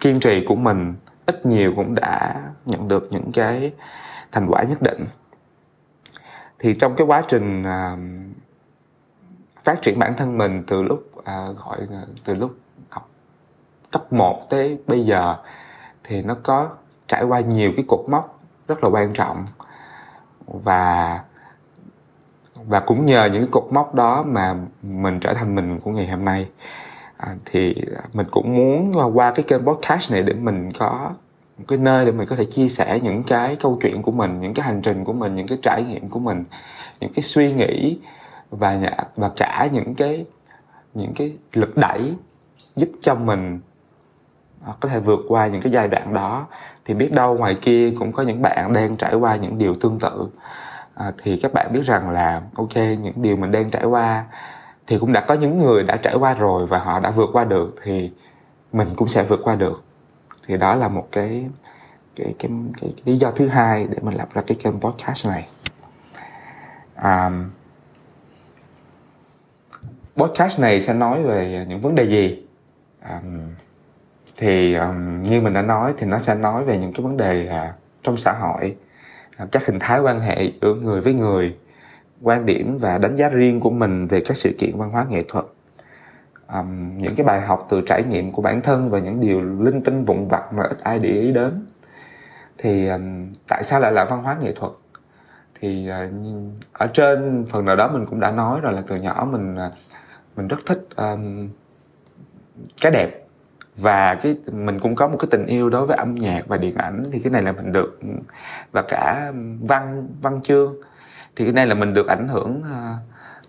kiên 0.00 0.20
trì 0.20 0.44
của 0.48 0.54
mình 0.54 0.94
ít 1.26 1.46
nhiều 1.46 1.72
cũng 1.76 1.94
đã 1.94 2.34
nhận 2.66 2.88
được 2.88 3.08
những 3.10 3.32
cái 3.32 3.72
thành 4.32 4.46
quả 4.48 4.62
nhất 4.62 4.82
định. 4.82 5.06
Thì 6.58 6.74
trong 6.74 6.96
cái 6.96 7.06
quá 7.06 7.24
trình 7.28 7.62
à, 7.62 7.96
phát 9.64 9.82
triển 9.82 9.98
bản 9.98 10.14
thân 10.16 10.38
mình 10.38 10.64
từ 10.66 10.82
lúc 10.82 11.24
à, 11.24 11.48
gọi 11.64 11.78
từ 12.24 12.34
lúc 12.34 12.56
học 12.88 13.08
cấp 13.90 14.12
1 14.12 14.46
tới 14.50 14.78
bây 14.86 15.04
giờ 15.04 15.36
thì 16.04 16.22
nó 16.22 16.36
có 16.42 16.70
trải 17.06 17.24
qua 17.24 17.40
nhiều 17.40 17.72
cái 17.76 17.84
cột 17.88 18.04
mốc 18.08 18.40
rất 18.68 18.84
là 18.84 18.90
quan 18.90 19.12
trọng. 19.12 19.46
Và 20.46 21.20
và 22.54 22.80
cũng 22.80 23.06
nhờ 23.06 23.24
những 23.24 23.42
cái 23.42 23.48
cột 23.52 23.66
mốc 23.70 23.94
đó 23.94 24.22
mà 24.26 24.56
mình 24.82 25.20
trở 25.20 25.34
thành 25.34 25.54
mình 25.54 25.80
của 25.80 25.90
ngày 25.90 26.08
hôm 26.08 26.24
nay. 26.24 26.48
À, 27.16 27.36
thì 27.44 27.74
mình 28.12 28.26
cũng 28.30 28.56
muốn 28.56 28.92
qua 29.14 29.32
cái 29.34 29.44
kênh 29.48 29.64
podcast 29.64 30.12
này 30.12 30.22
để 30.22 30.32
mình 30.32 30.70
có 30.78 31.12
một 31.58 31.64
cái 31.68 31.78
nơi 31.78 32.06
để 32.06 32.12
mình 32.12 32.26
có 32.26 32.36
thể 32.36 32.44
chia 32.44 32.68
sẻ 32.68 33.00
những 33.02 33.22
cái 33.22 33.56
câu 33.56 33.78
chuyện 33.82 34.02
của 34.02 34.12
mình 34.12 34.40
những 34.40 34.54
cái 34.54 34.66
hành 34.66 34.82
trình 34.82 35.04
của 35.04 35.12
mình 35.12 35.34
những 35.34 35.46
cái 35.46 35.58
trải 35.62 35.84
nghiệm 35.84 36.08
của 36.08 36.18
mình 36.18 36.44
những 37.00 37.12
cái 37.12 37.22
suy 37.22 37.52
nghĩ 37.52 37.98
và 38.50 38.80
và 39.16 39.30
cả 39.36 39.68
những 39.72 39.94
cái 39.94 40.24
những 40.94 41.12
cái 41.14 41.36
lực 41.52 41.76
đẩy 41.76 42.14
giúp 42.76 42.88
cho 43.00 43.14
mình 43.14 43.60
à, 44.66 44.72
có 44.80 44.88
thể 44.88 45.00
vượt 45.00 45.20
qua 45.28 45.46
những 45.46 45.60
cái 45.60 45.72
giai 45.72 45.88
đoạn 45.88 46.14
đó. 46.14 46.46
Thì 46.84 46.94
biết 46.94 47.12
đâu 47.12 47.38
ngoài 47.38 47.56
kia 47.62 47.92
cũng 47.98 48.12
có 48.12 48.22
những 48.22 48.42
bạn 48.42 48.72
đang 48.72 48.96
trải 48.96 49.14
qua 49.14 49.36
những 49.36 49.58
điều 49.58 49.74
tương 49.74 49.98
tự. 49.98 50.28
À, 50.94 51.12
thì 51.22 51.38
các 51.42 51.52
bạn 51.52 51.72
biết 51.72 51.82
rằng 51.86 52.10
là 52.10 52.42
ok 52.54 52.76
những 52.76 53.12
điều 53.16 53.36
mình 53.36 53.50
đang 53.50 53.70
trải 53.70 53.84
qua 53.84 54.24
thì 54.86 54.98
cũng 54.98 55.12
đã 55.12 55.20
có 55.20 55.34
những 55.34 55.58
người 55.58 55.82
đã 55.82 55.96
trải 55.96 56.14
qua 56.14 56.34
rồi 56.34 56.66
và 56.66 56.78
họ 56.78 57.00
đã 57.00 57.10
vượt 57.10 57.30
qua 57.32 57.44
được 57.44 57.74
thì 57.82 58.10
mình 58.72 58.88
cũng 58.96 59.08
sẽ 59.08 59.22
vượt 59.22 59.40
qua 59.44 59.54
được 59.54 59.84
thì 60.48 60.56
đó 60.56 60.74
là 60.74 60.88
một 60.88 61.08
cái 61.12 61.46
cái 62.16 62.34
cái, 62.38 62.50
cái, 62.80 62.92
cái 62.96 63.02
lý 63.04 63.16
do 63.16 63.30
thứ 63.30 63.48
hai 63.48 63.86
để 63.90 63.96
mình 64.02 64.14
lập 64.14 64.28
ra 64.34 64.42
cái 64.46 64.56
kênh 64.62 64.80
podcast 64.80 65.26
này. 65.26 65.48
Um, 67.02 67.50
podcast 70.16 70.60
này 70.60 70.80
sẽ 70.80 70.94
nói 70.94 71.22
về 71.22 71.66
những 71.68 71.80
vấn 71.80 71.94
đề 71.94 72.04
gì? 72.04 72.46
Um, 73.10 73.54
thì 74.36 74.74
um, 74.74 75.22
như 75.22 75.40
mình 75.40 75.52
đã 75.52 75.62
nói 75.62 75.94
thì 75.98 76.06
nó 76.06 76.18
sẽ 76.18 76.34
nói 76.34 76.64
về 76.64 76.78
những 76.78 76.92
cái 76.92 77.02
vấn 77.04 77.16
đề 77.16 77.48
uh, 77.48 77.74
trong 78.02 78.16
xã 78.16 78.32
hội 78.32 78.76
uh, 79.42 79.52
các 79.52 79.66
hình 79.66 79.78
thái 79.78 80.00
quan 80.00 80.20
hệ 80.20 80.52
giữa 80.62 80.74
người 80.74 81.00
với 81.00 81.14
người 81.14 81.56
quan 82.22 82.46
điểm 82.46 82.78
và 82.78 82.98
đánh 82.98 83.16
giá 83.16 83.28
riêng 83.28 83.60
của 83.60 83.70
mình 83.70 84.06
về 84.06 84.20
các 84.20 84.36
sự 84.36 84.54
kiện 84.58 84.78
văn 84.78 84.90
hóa 84.90 85.06
nghệ 85.10 85.24
thuật 85.28 85.44
um, 86.52 86.98
những 86.98 87.14
cái 87.14 87.26
bài 87.26 87.40
học 87.40 87.66
từ 87.70 87.80
trải 87.86 88.02
nghiệm 88.02 88.32
của 88.32 88.42
bản 88.42 88.60
thân 88.62 88.90
và 88.90 88.98
những 88.98 89.20
điều 89.20 89.40
linh 89.40 89.82
tinh 89.82 90.04
vụn 90.04 90.28
vặt 90.28 90.52
mà 90.52 90.62
ít 90.62 90.78
ai 90.82 90.98
để 90.98 91.10
ý 91.10 91.32
đến. 91.32 91.66
Thì 92.58 92.88
um, 92.88 93.32
tại 93.48 93.64
sao 93.64 93.80
lại 93.80 93.92
là 93.92 94.04
văn 94.04 94.22
hóa 94.22 94.36
nghệ 94.40 94.52
thuật? 94.56 94.72
Thì 95.60 95.90
uh, 95.90 96.12
ở 96.72 96.86
trên 96.86 97.44
phần 97.48 97.64
nào 97.64 97.76
đó 97.76 97.88
mình 97.88 98.06
cũng 98.06 98.20
đã 98.20 98.30
nói 98.30 98.60
rồi 98.60 98.72
là 98.72 98.82
từ 98.86 98.96
nhỏ 98.96 99.28
mình 99.32 99.54
uh, 99.54 99.72
mình 100.36 100.48
rất 100.48 100.58
thích 100.66 100.88
um, 100.96 101.48
cái 102.80 102.92
đẹp. 102.92 103.24
Và 103.76 104.14
cái 104.14 104.36
mình 104.52 104.80
cũng 104.80 104.94
có 104.94 105.08
một 105.08 105.16
cái 105.20 105.28
tình 105.30 105.46
yêu 105.46 105.70
đối 105.70 105.86
với 105.86 105.96
âm 105.96 106.14
nhạc 106.14 106.42
và 106.46 106.56
điện 106.56 106.74
ảnh 106.76 107.04
thì 107.12 107.20
cái 107.20 107.32
này 107.32 107.42
là 107.42 107.52
mình 107.52 107.72
được 107.72 108.00
và 108.72 108.82
cả 108.82 109.32
văn 109.60 110.08
văn 110.22 110.40
chương. 110.42 110.74
Thì 111.36 111.44
cái 111.44 111.52
này 111.52 111.66
là 111.66 111.74
mình 111.74 111.94
được 111.94 112.06
ảnh 112.06 112.28
hưởng 112.28 112.60
uh, 112.60 112.98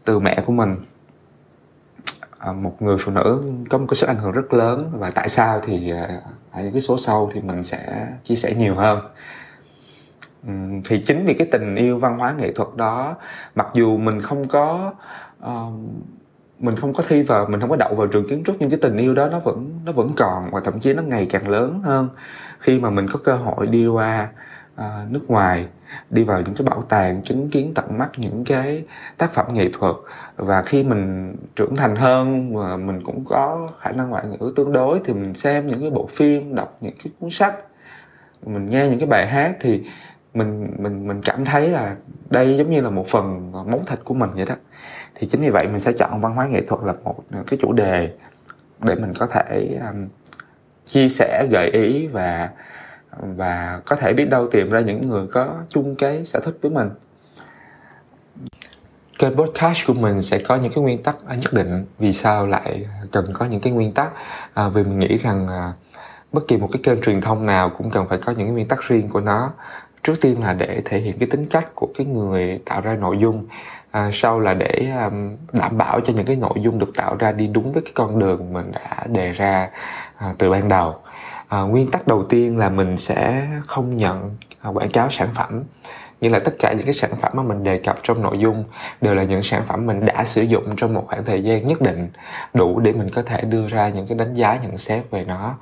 từ 0.05 0.19
mẹ 0.19 0.43
của 0.45 0.53
mình. 0.53 0.75
À, 2.39 2.51
một 2.51 2.81
người 2.81 2.97
phụ 2.99 3.11
nữ 3.11 3.43
có 3.69 3.77
một 3.77 3.85
cái 3.89 3.95
sức 3.95 4.07
ảnh 4.07 4.17
hưởng 4.17 4.31
rất 4.31 4.53
lớn 4.53 4.91
và 4.93 5.11
tại 5.11 5.29
sao 5.29 5.61
thì 5.65 5.91
à, 5.91 6.21
ở 6.51 6.63
những 6.63 6.71
cái 6.71 6.81
số 6.81 6.97
sau 6.97 7.31
thì 7.33 7.41
mình 7.41 7.63
sẽ 7.63 8.07
chia 8.23 8.35
sẻ 8.35 8.53
nhiều 8.53 8.75
hơn. 8.75 8.99
Thì 10.85 11.03
chính 11.05 11.25
vì 11.25 11.33
cái 11.33 11.47
tình 11.51 11.75
yêu 11.75 11.97
văn 11.97 12.17
hóa 12.17 12.35
nghệ 12.37 12.51
thuật 12.53 12.69
đó 12.75 13.15
mặc 13.55 13.67
dù 13.73 13.97
mình 13.97 14.21
không 14.21 14.47
có 14.47 14.93
uh, 15.45 15.73
mình 16.59 16.75
không 16.75 16.93
có 16.93 17.03
thi 17.07 17.23
vào 17.23 17.45
mình 17.49 17.59
không 17.59 17.69
có 17.69 17.75
đậu 17.75 17.95
vào 17.95 18.07
trường 18.07 18.29
kiến 18.29 18.43
trúc 18.45 18.55
nhưng 18.59 18.69
cái 18.69 18.79
tình 18.81 18.97
yêu 18.97 19.13
đó 19.13 19.27
nó 19.29 19.39
vẫn 19.39 19.79
nó 19.85 19.91
vẫn 19.91 20.13
còn 20.17 20.51
và 20.51 20.61
thậm 20.63 20.79
chí 20.79 20.93
nó 20.93 21.03
ngày 21.03 21.27
càng 21.29 21.49
lớn 21.49 21.81
hơn 21.83 22.09
khi 22.59 22.79
mà 22.79 22.89
mình 22.89 23.07
có 23.13 23.19
cơ 23.23 23.35
hội 23.35 23.67
đi 23.67 23.87
qua. 23.87 24.29
À, 24.79 25.05
nước 25.09 25.21
ngoài 25.27 25.67
đi 26.09 26.23
vào 26.23 26.41
những 26.41 26.55
cái 26.55 26.67
bảo 26.67 26.81
tàng 26.81 27.21
chứng 27.23 27.49
kiến 27.49 27.73
tận 27.75 27.97
mắt 27.97 28.09
những 28.17 28.43
cái 28.45 28.83
tác 29.17 29.33
phẩm 29.33 29.45
nghệ 29.53 29.69
thuật. 29.73 29.95
Và 30.35 30.61
khi 30.61 30.83
mình 30.83 31.35
trưởng 31.55 31.75
thành 31.75 31.95
hơn 31.95 32.55
và 32.55 32.77
mình 32.77 33.03
cũng 33.03 33.25
có 33.25 33.69
khả 33.79 33.91
năng 33.91 34.09
ngoại 34.09 34.25
ngữ 34.27 34.53
tương 34.55 34.71
đối 34.71 35.01
thì 35.05 35.13
mình 35.13 35.33
xem 35.33 35.67
những 35.67 35.81
cái 35.81 35.89
bộ 35.89 36.07
phim 36.11 36.55
đọc 36.55 36.77
những 36.81 36.93
cái 37.03 37.13
cuốn 37.19 37.29
sách 37.29 37.55
mình 38.45 38.65
nghe 38.65 38.87
những 38.87 38.99
cái 38.99 39.07
bài 39.07 39.27
hát 39.27 39.55
thì 39.59 39.83
mình 40.33 40.73
mình 40.77 41.07
mình 41.07 41.21
cảm 41.21 41.45
thấy 41.45 41.69
là 41.69 41.95
đây 42.29 42.57
giống 42.57 42.71
như 42.71 42.81
là 42.81 42.89
một 42.89 43.07
phần 43.07 43.51
món 43.51 43.85
thịt 43.85 43.99
của 44.03 44.13
mình 44.13 44.29
vậy 44.35 44.45
đó. 44.45 44.55
Thì 45.15 45.27
chính 45.27 45.41
vì 45.41 45.49
vậy 45.49 45.67
mình 45.67 45.79
sẽ 45.79 45.93
chọn 45.93 46.21
văn 46.21 46.35
hóa 46.35 46.47
nghệ 46.47 46.61
thuật 46.67 46.81
là 46.83 46.93
một 47.03 47.23
cái 47.47 47.59
chủ 47.61 47.73
đề 47.73 48.13
để 48.79 48.95
mình 48.95 49.13
có 49.19 49.27
thể 49.27 49.79
um, 49.89 50.07
chia 50.85 51.09
sẻ 51.09 51.47
gợi 51.51 51.69
ý 51.69 52.07
và 52.07 52.49
và 53.17 53.81
có 53.85 53.95
thể 53.95 54.13
biết 54.13 54.29
đâu 54.29 54.47
tìm 54.51 54.69
ra 54.69 54.79
những 54.79 55.01
người 55.01 55.27
có 55.27 55.55
chung 55.69 55.95
cái 55.95 56.25
sở 56.25 56.39
thích 56.39 56.57
với 56.61 56.71
mình. 56.71 56.89
Kênh 59.19 59.35
podcast 59.35 59.87
của 59.87 59.93
mình 59.93 60.21
sẽ 60.21 60.39
có 60.39 60.55
những 60.55 60.71
cái 60.71 60.83
nguyên 60.83 61.03
tắc 61.03 61.15
à, 61.27 61.35
nhất 61.35 61.53
định. 61.53 61.85
Vì 61.99 62.13
sao 62.13 62.47
lại 62.47 62.85
cần 63.11 63.33
có 63.33 63.45
những 63.45 63.59
cái 63.59 63.73
nguyên 63.73 63.91
tắc? 63.91 64.11
À, 64.53 64.69
vì 64.69 64.83
mình 64.83 64.99
nghĩ 64.99 65.17
rằng 65.17 65.47
à, 65.47 65.73
bất 66.31 66.47
kỳ 66.47 66.57
một 66.57 66.69
cái 66.71 66.79
kênh 66.83 67.01
truyền 67.01 67.21
thông 67.21 67.45
nào 67.45 67.69
cũng 67.77 67.91
cần 67.91 68.07
phải 68.09 68.17
có 68.17 68.31
những 68.31 68.47
cái 68.47 68.53
nguyên 68.53 68.67
tắc 68.67 68.81
riêng 68.81 69.09
của 69.09 69.21
nó. 69.21 69.51
Trước 70.03 70.21
tiên 70.21 70.43
là 70.43 70.53
để 70.53 70.81
thể 70.85 70.99
hiện 70.99 71.17
cái 71.19 71.29
tính 71.29 71.45
cách 71.45 71.67
của 71.75 71.87
cái 71.97 72.07
người 72.07 72.59
tạo 72.65 72.81
ra 72.81 72.95
nội 72.95 73.17
dung. 73.17 73.47
À, 73.91 74.09
sau 74.13 74.39
là 74.39 74.53
để 74.53 74.91
um, 75.03 75.35
đảm 75.51 75.77
bảo 75.77 75.99
cho 75.99 76.13
những 76.13 76.25
cái 76.25 76.35
nội 76.35 76.55
dung 76.61 76.79
được 76.79 76.95
tạo 76.95 77.15
ra 77.19 77.31
đi 77.31 77.47
đúng 77.47 77.73
với 77.73 77.81
cái 77.81 77.91
con 77.95 78.19
đường 78.19 78.53
mình 78.53 78.71
đã 78.71 79.05
đề 79.07 79.31
ra 79.31 79.69
à, 80.17 80.33
từ 80.37 80.49
ban 80.49 80.67
đầu 80.67 80.95
à, 81.49 81.61
nguyên 81.61 81.91
tắc 81.91 82.07
đầu 82.07 82.23
tiên 82.23 82.57
là 82.57 82.69
mình 82.69 82.97
sẽ 82.97 83.47
không 83.67 83.97
nhận 83.97 84.35
à, 84.61 84.69
quảng 84.69 84.89
cáo 84.89 85.09
sản 85.09 85.27
phẩm. 85.35 85.63
Như 86.21 86.29
là 86.29 86.39
tất 86.39 86.53
cả 86.59 86.73
những 86.73 86.85
cái 86.85 86.93
sản 86.93 87.11
phẩm 87.21 87.31
mà 87.35 87.43
mình 87.43 87.63
đề 87.63 87.77
cập 87.77 87.99
trong 88.03 88.21
nội 88.21 88.39
dung 88.39 88.63
đều 89.01 89.15
là 89.15 89.23
những 89.23 89.43
sản 89.43 89.63
phẩm 89.67 89.85
mình 89.85 90.05
đã 90.05 90.23
sử 90.23 90.41
dụng 90.41 90.75
trong 90.77 90.93
một 90.93 91.03
khoảng 91.07 91.25
thời 91.25 91.43
gian 91.43 91.67
nhất 91.67 91.81
định 91.81 92.09
đủ 92.53 92.79
để 92.79 92.91
mình 92.91 93.09
có 93.09 93.21
thể 93.21 93.41
đưa 93.41 93.67
ra 93.67 93.89
những 93.89 94.07
cái 94.07 94.17
đánh 94.17 94.33
giá 94.33 94.59
nhận 94.61 94.77
xét 94.77 95.11
về 95.11 95.25
nó. 95.25 95.55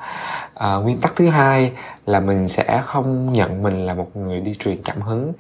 À, 0.54 0.76
nguyên 0.76 0.98
tắc 0.98 1.16
thứ 1.16 1.28
hai 1.28 1.72
là 2.06 2.20
mình 2.20 2.48
sẽ 2.48 2.82
không 2.86 3.34
nhận 3.34 3.64
mình 3.64 3.86
là 3.86 3.94
một 3.94 4.18
người 4.18 4.40
đi 4.40 4.56
truyền 4.60 4.78
cảm 4.86 5.02
hứng. 5.02 5.34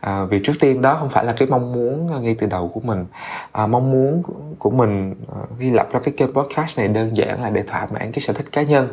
À, 0.00 0.24
vì 0.24 0.40
trước 0.44 0.52
tiên 0.60 0.82
đó 0.82 0.96
không 1.00 1.08
phải 1.08 1.24
là 1.24 1.32
cái 1.32 1.48
mong 1.48 1.72
muốn 1.72 2.22
ngay 2.22 2.36
từ 2.40 2.46
đầu 2.46 2.70
của 2.74 2.80
mình. 2.80 3.06
À, 3.52 3.66
mong 3.66 3.90
muốn 3.90 4.22
của 4.58 4.70
mình 4.70 5.14
à, 5.34 5.40
khi 5.58 5.70
lập 5.70 5.88
ra 5.92 6.00
cái 6.04 6.14
kênh 6.16 6.32
podcast 6.32 6.78
này 6.78 6.88
đơn 6.88 7.16
giản 7.16 7.42
là 7.42 7.50
để 7.50 7.62
thỏa 7.62 7.86
mãn 7.86 8.12
cái 8.12 8.20
sở 8.20 8.32
thích 8.32 8.46
cá 8.52 8.62
nhân 8.62 8.88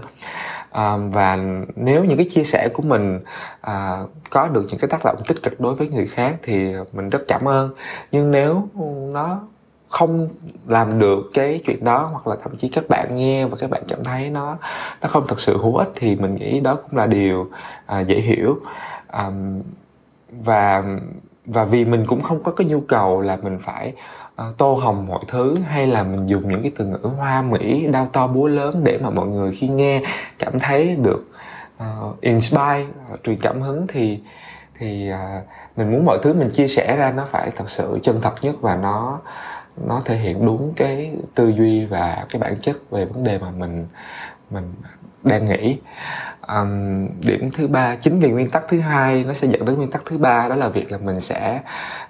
à, 0.72 0.98
và 0.98 1.40
nếu 1.76 2.04
những 2.04 2.18
cái 2.18 2.26
chia 2.30 2.44
sẻ 2.44 2.70
của 2.74 2.84
mình 2.84 3.20
à, 3.62 4.04
có 4.30 4.48
được 4.48 4.66
những 4.70 4.80
cái 4.80 4.90
tác 4.90 5.02
động 5.04 5.22
tích 5.28 5.44
cực 5.44 5.60
đối 5.60 5.76
với 5.76 5.88
người 5.88 6.08
khác 6.08 6.36
thì 6.44 6.74
mình 6.94 7.10
rất 7.10 7.22
cảm 7.28 7.48
ơn. 7.48 7.70
Nhưng 8.12 8.32
nếu 8.32 8.68
nó 9.14 9.42
không 9.90 10.30
làm 10.68 11.00
được 11.00 11.32
cái 11.34 11.60
chuyện 11.66 11.84
đó 11.84 12.10
hoặc 12.12 12.28
là 12.28 12.36
thậm 12.44 12.58
chí 12.58 12.68
các 12.68 12.84
bạn 12.90 13.18
nghe 13.18 13.46
và 13.46 13.58
các 13.60 13.70
bạn 13.70 13.84
cảm 13.88 14.04
thấy 14.04 14.30
nó 14.30 14.58
nó 15.02 15.08
không 15.08 15.28
thật 15.28 15.40
sự 15.40 15.58
hữu 15.58 15.78
ích 15.78 15.90
thì 15.96 16.16
mình 16.16 16.36
nghĩ 16.36 16.60
đó 16.60 16.76
cũng 16.76 16.98
là 16.98 17.06
điều 17.06 17.50
à, 17.86 18.00
dễ 18.00 18.16
hiểu. 18.16 18.60
À, 19.08 19.32
và 20.32 20.84
và 21.50 21.66
vì 21.66 21.86
mình 21.86 22.06
cũng 22.08 22.22
không 22.22 22.44
có 22.44 22.52
cái 22.52 22.68
nhu 22.68 22.80
cầu 22.80 23.22
là 23.22 23.36
mình 23.36 23.60
phải 23.62 23.94
uh, 24.42 24.58
tô 24.58 24.74
hồng 24.74 25.08
mọi 25.08 25.24
thứ 25.28 25.56
hay 25.68 25.88
là 25.88 26.04
mình 26.04 26.28
dùng 26.28 26.48
những 26.48 26.62
cái 26.62 26.72
từ 26.78 26.86
ngữ 26.86 27.10
hoa 27.18 27.42
mỹ 27.42 27.88
đau 27.88 28.06
to 28.06 28.28
búa 28.28 28.48
lớn 28.48 28.82
để 28.84 28.98
mà 29.02 29.10
mọi 29.10 29.28
người 29.28 29.52
khi 29.54 29.68
nghe 29.68 30.02
cảm 30.40 30.60
thấy 30.60 30.96
được 30.96 31.24
uh, 31.84 32.22
inspire 32.22 32.86
uh, 33.14 33.24
truyền 33.24 33.38
cảm 33.42 33.62
hứng 33.62 33.88
thì 33.88 34.20
thì 34.80 35.12
uh, 35.12 35.44
mình 35.78 35.92
muốn 35.92 36.06
mọi 36.06 36.18
thứ 36.24 36.34
mình 36.34 36.50
chia 36.50 36.68
sẻ 36.68 36.96
ra 36.98 37.12
nó 37.12 37.26
phải 37.32 37.52
thật 37.56 37.70
sự 37.70 38.00
chân 38.04 38.20
thật 38.22 38.34
nhất 38.42 38.56
và 38.62 38.76
nó 38.76 39.20
nó 39.88 40.02
thể 40.06 40.18
hiện 40.18 40.46
đúng 40.46 40.74
cái 40.76 41.12
tư 41.36 41.48
duy 41.48 41.86
và 41.86 42.26
cái 42.30 42.40
bản 42.40 42.56
chất 42.62 42.78
về 42.92 43.06
vấn 43.06 43.24
đề 43.24 43.38
mà 43.38 43.52
mình 43.52 43.88
mình 44.50 44.74
đang 45.24 45.46
nghĩ 45.46 45.78
um, 46.48 47.08
điểm 47.22 47.52
thứ 47.52 47.68
ba 47.68 47.96
chính 47.96 48.20
vì 48.20 48.32
nguyên 48.32 48.50
tắc 48.50 48.64
thứ 48.68 48.80
hai 48.80 49.24
nó 49.24 49.34
sẽ 49.34 49.48
dẫn 49.48 49.66
đến 49.66 49.76
nguyên 49.76 49.92
tắc 49.92 50.02
thứ 50.06 50.18
ba 50.18 50.48
đó 50.50 50.56
là 50.56 50.70
việc 50.70 50.92
là 50.92 50.98
mình 50.98 51.20
sẽ 51.20 51.62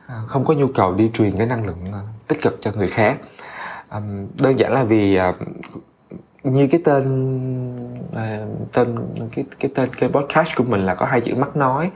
ờ, 0.07 0.15
không 0.27 0.45
có 0.45 0.53
nhu 0.53 0.67
cầu 0.67 0.93
đi 0.93 1.11
truyền 1.13 1.37
cái 1.37 1.47
năng 1.47 1.65
lượng 1.65 1.85
ờ, 1.91 1.99
tích 2.27 2.41
cực 2.41 2.57
cho 2.61 2.71
người 2.75 2.87
khác. 2.87 3.17
Um, 3.91 4.27
đơn 4.41 4.59
giản 4.59 4.73
là 4.73 4.83
vì 4.83 5.19
uh, 5.29 5.35
như 6.43 6.67
cái 6.71 6.81
tên 6.83 7.05
uh, 8.11 8.71
tên 8.73 8.95
cái 9.35 9.45
cái 9.59 9.71
tên 9.75 9.89
cái 9.99 10.09
podcast 10.09 10.55
của 10.55 10.63
mình 10.63 10.81
là 10.81 10.95
có 10.95 11.05
hai 11.05 11.21
chữ 11.21 11.35
mắt 11.35 11.55
nói. 11.55 11.91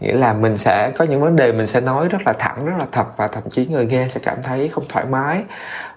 Nghĩa 0.00 0.14
là 0.14 0.32
mình 0.32 0.56
sẽ 0.56 0.92
có 0.96 1.04
những 1.04 1.20
vấn 1.20 1.36
đề 1.36 1.52
mình 1.52 1.66
sẽ 1.66 1.80
nói 1.80 2.08
rất 2.08 2.18
là 2.26 2.32
thẳng 2.32 2.66
rất 2.66 2.74
là 2.78 2.86
thật 2.92 3.06
và 3.16 3.26
thậm 3.26 3.42
chí 3.50 3.66
người 3.66 3.86
nghe 3.86 4.08
sẽ 4.08 4.20
cảm 4.24 4.42
thấy 4.42 4.68
không 4.68 4.84
thoải 4.88 5.04
mái 5.10 5.44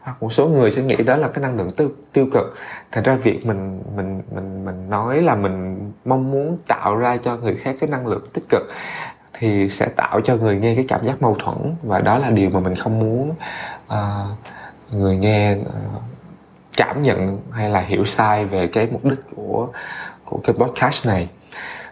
hoặc 0.05 0.23
một 0.23 0.33
số 0.33 0.47
người 0.47 0.71
sẽ 0.71 0.81
nghĩ 0.81 0.95
đó 0.95 1.15
là 1.15 1.27
cái 1.27 1.41
năng 1.41 1.57
lượng 1.57 1.69
tiêu, 1.71 1.89
tiêu 2.13 2.27
cực. 2.33 2.55
Thành 2.91 3.03
ra 3.03 3.15
việc 3.15 3.45
mình 3.45 3.81
mình 3.95 4.21
mình 4.31 4.65
mình 4.65 4.89
nói 4.89 5.21
là 5.21 5.35
mình 5.35 5.91
mong 6.05 6.31
muốn 6.31 6.57
tạo 6.67 6.95
ra 6.95 7.17
cho 7.17 7.37
người 7.37 7.55
khác 7.55 7.75
cái 7.79 7.89
năng 7.89 8.07
lượng 8.07 8.23
tích 8.33 8.43
cực 8.49 8.61
thì 9.33 9.69
sẽ 9.69 9.85
tạo 9.95 10.21
cho 10.21 10.35
người 10.35 10.57
nghe 10.57 10.75
cái 10.75 10.85
cảm 10.87 11.05
giác 11.05 11.21
mâu 11.21 11.35
thuẫn. 11.39 11.75
Và 11.83 12.01
đó 12.01 12.17
là 12.17 12.29
điều 12.29 12.49
mà 12.49 12.59
mình 12.59 12.75
không 12.75 12.99
muốn 12.99 13.35
uh, 13.87 14.37
người 14.91 15.17
nghe 15.17 15.57
uh, 15.61 16.01
cảm 16.77 17.01
nhận 17.01 17.41
hay 17.51 17.69
là 17.69 17.79
hiểu 17.79 18.05
sai 18.05 18.45
về 18.45 18.67
cái 18.67 18.87
mục 18.91 19.05
đích 19.05 19.19
của 19.35 19.67
của 20.25 20.39
cái 20.43 20.55
podcast 20.55 21.07
này 21.07 21.29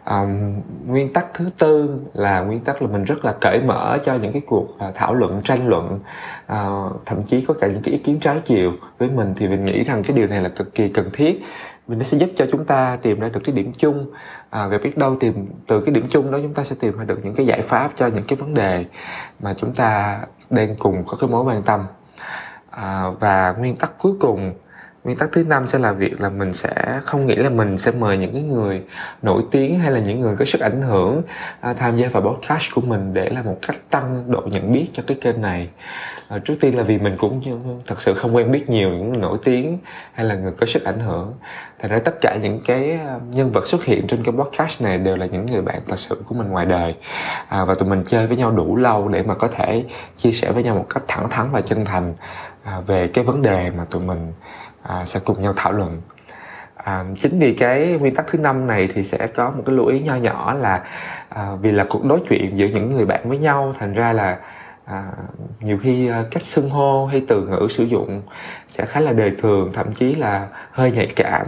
um, 0.05 0.61
nguyên 0.85 1.13
tắc 1.13 1.33
thứ 1.33 1.49
tư 1.57 1.99
là 2.13 2.39
nguyên 2.39 2.59
tắc 2.59 2.81
là 2.81 2.87
mình 2.87 3.03
rất 3.03 3.25
là 3.25 3.35
cởi 3.41 3.61
mở 3.61 3.97
cho 4.03 4.15
những 4.15 4.31
cái 4.31 4.41
cuộc 4.45 4.63
uh, 4.63 4.95
thảo 4.95 5.13
luận 5.13 5.41
tranh 5.43 5.67
luận. 5.67 5.99
Uh, 6.53 7.05
thậm 7.05 7.23
chí 7.25 7.41
có 7.41 7.53
cả 7.53 7.67
những 7.67 7.81
cái 7.81 7.91
ý 7.91 7.97
kiến 7.97 8.19
trái 8.19 8.39
chiều 8.45 8.71
với 8.97 9.09
mình 9.09 9.33
thì 9.37 9.47
mình 9.47 9.65
nghĩ 9.65 9.83
rằng 9.83 10.03
cái 10.03 10.17
điều 10.17 10.27
này 10.27 10.41
là 10.41 10.49
cực 10.49 10.75
kỳ 10.75 10.87
cần 10.87 11.09
thiết. 11.13 11.41
Vì 11.87 11.95
nó 11.95 12.03
sẽ 12.03 12.17
giúp 12.17 12.29
cho 12.35 12.45
chúng 12.51 12.65
ta 12.65 12.97
tìm 13.01 13.19
ra 13.19 13.29
được 13.29 13.41
cái 13.43 13.55
điểm 13.55 13.71
chung. 13.77 14.05
À, 14.49 14.67
và 14.67 14.77
biết 14.77 14.97
đâu 14.97 15.15
tìm 15.15 15.47
từ 15.67 15.81
cái 15.81 15.95
điểm 15.95 16.05
chung 16.09 16.31
đó 16.31 16.39
chúng 16.41 16.53
ta 16.53 16.63
sẽ 16.63 16.75
tìm 16.79 16.97
ra 16.97 17.03
được 17.03 17.19
những 17.23 17.35
cái 17.35 17.45
giải 17.45 17.61
pháp 17.61 17.91
cho 17.95 18.07
những 18.07 18.23
cái 18.27 18.37
vấn 18.37 18.53
đề 18.53 18.85
mà 19.39 19.53
chúng 19.53 19.73
ta 19.73 20.21
đang 20.49 20.75
cùng 20.75 21.03
có 21.07 21.17
cái 21.19 21.29
mối 21.29 21.43
quan 21.43 21.63
tâm. 21.63 21.85
À, 22.69 23.09
và 23.19 23.55
nguyên 23.57 23.75
tắc 23.75 23.97
cuối 23.97 24.13
cùng 24.19 24.53
nguyên 25.03 25.17
tắc 25.17 25.29
thứ 25.31 25.43
năm 25.43 25.67
sẽ 25.67 25.79
là 25.79 25.91
việc 25.91 26.21
là 26.21 26.29
mình 26.29 26.53
sẽ 26.53 26.99
không 27.03 27.25
nghĩ 27.25 27.35
là 27.35 27.49
mình 27.49 27.77
sẽ 27.77 27.91
mời 27.91 28.17
những 28.17 28.33
cái 28.33 28.41
người 28.41 28.83
nổi 29.21 29.43
tiếng 29.51 29.79
hay 29.79 29.91
là 29.91 29.99
những 29.99 30.21
người 30.21 30.35
có 30.35 30.45
sức 30.45 30.61
ảnh 30.61 30.81
hưởng 30.81 31.21
à, 31.61 31.73
tham 31.73 31.97
gia 31.97 32.07
vào 32.07 32.23
podcast 32.23 32.63
của 32.75 32.81
mình 32.81 33.13
để 33.13 33.29
là 33.29 33.41
một 33.41 33.57
cách 33.67 33.75
tăng 33.89 34.23
độ 34.31 34.41
nhận 34.45 34.71
biết 34.71 34.87
cho 34.93 35.03
cái 35.07 35.17
kênh 35.21 35.41
này. 35.41 35.69
À, 36.27 36.39
trước 36.45 36.53
tiên 36.61 36.77
là 36.77 36.83
vì 36.83 36.97
mình 36.97 37.15
cũng 37.17 37.41
thật 37.87 38.01
sự 38.01 38.13
không 38.13 38.35
quen 38.35 38.51
biết 38.51 38.69
nhiều 38.69 38.89
những 38.89 39.09
người 39.09 39.17
nổi 39.17 39.37
tiếng 39.43 39.77
hay 40.13 40.25
là 40.25 40.35
người 40.35 40.51
có 40.59 40.65
sức 40.65 40.83
ảnh 40.83 40.99
hưởng. 40.99 41.33
Thành 41.79 41.91
ra 41.91 41.97
tất 42.05 42.21
cả 42.21 42.37
những 42.41 42.61
cái 42.65 42.91
à, 42.91 43.19
nhân 43.31 43.51
vật 43.51 43.67
xuất 43.67 43.83
hiện 43.83 44.07
trên 44.07 44.23
cái 44.23 44.35
podcast 44.37 44.81
này 44.81 44.97
đều 44.97 45.15
là 45.15 45.25
những 45.25 45.45
người 45.45 45.61
bạn 45.61 45.81
thật 45.87 45.99
sự 45.99 46.23
của 46.25 46.35
mình 46.35 46.49
ngoài 46.49 46.65
đời. 46.65 46.95
À, 47.47 47.65
và 47.65 47.73
tụi 47.73 47.89
mình 47.89 48.03
chơi 48.07 48.27
với 48.27 48.37
nhau 48.37 48.51
đủ 48.51 48.75
lâu 48.75 49.07
để 49.07 49.23
mà 49.23 49.33
có 49.33 49.47
thể 49.47 49.83
chia 50.15 50.31
sẻ 50.31 50.51
với 50.51 50.63
nhau 50.63 50.75
một 50.75 50.85
cách 50.89 51.03
thẳng 51.07 51.29
thắn 51.29 51.51
và 51.51 51.61
chân 51.61 51.85
thành 51.85 52.13
à, 52.63 52.79
về 52.87 53.07
cái 53.07 53.23
vấn 53.25 53.41
đề 53.41 53.69
mà 53.69 53.85
tụi 53.85 54.01
mình 54.01 54.33
à, 54.83 55.05
sẽ 55.05 55.19
cùng 55.25 55.41
nhau 55.41 55.53
thảo 55.55 55.71
luận. 55.71 56.01
À, 56.75 57.05
chính 57.19 57.39
vì 57.39 57.53
cái 57.53 57.97
nguyên 57.99 58.15
tắc 58.15 58.27
thứ 58.27 58.37
năm 58.37 58.67
này 58.67 58.89
thì 58.93 59.03
sẽ 59.03 59.27
có 59.27 59.49
một 59.49 59.63
cái 59.65 59.75
lưu 59.75 59.85
ý 59.85 59.99
nho 59.99 60.15
nhỏ 60.15 60.53
là 60.53 60.83
à, 61.29 61.49
vì 61.61 61.71
là 61.71 61.85
cuộc 61.89 62.05
đối 62.05 62.19
chuyện 62.29 62.57
giữa 62.57 62.65
những 62.65 62.89
người 62.89 63.05
bạn 63.05 63.29
với 63.29 63.37
nhau 63.37 63.73
thành 63.79 63.93
ra 63.93 64.13
là 64.13 64.37
à, 64.85 65.11
nhiều 65.61 65.77
khi 65.81 66.07
à, 66.07 66.23
cách 66.31 66.43
xưng 66.43 66.69
hô 66.69 67.05
hay 67.05 67.21
từ 67.27 67.47
ngữ 67.47 67.67
sử 67.69 67.83
dụng 67.83 68.21
sẽ 68.67 68.85
khá 68.85 68.99
là 68.99 69.11
đời 69.11 69.31
thường 69.39 69.71
thậm 69.73 69.93
chí 69.93 70.15
là 70.15 70.47
hơi 70.71 70.91
nhạy 70.91 71.07
cảm. 71.15 71.47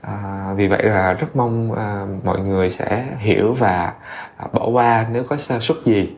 À, 0.00 0.46
vì 0.56 0.68
vậy 0.68 0.82
là 0.82 1.12
rất 1.12 1.36
mong 1.36 1.72
à, 1.72 2.06
mọi 2.24 2.40
người 2.40 2.70
sẽ 2.70 3.06
hiểu 3.18 3.54
và 3.54 3.92
à, 4.36 4.46
bỏ 4.52 4.68
qua 4.68 5.06
nếu 5.12 5.24
có 5.24 5.36
sơ 5.36 5.60
suất 5.60 5.76
gì. 5.84 6.16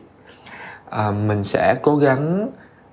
À, 0.89 1.11
mình 1.11 1.43
sẽ 1.43 1.75
cố 1.81 1.95
gắng 1.97 2.49